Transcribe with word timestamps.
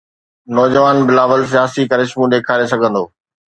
نوجوان 0.55 0.97
بلاول 1.07 1.43
سياسي 1.53 1.83
ڪرشمو 1.91 2.25
ڏيکاري 2.33 2.65
سگهندو؟ 2.73 3.03